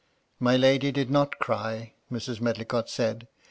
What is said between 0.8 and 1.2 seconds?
did